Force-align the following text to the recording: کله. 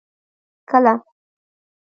کله. 0.69 0.93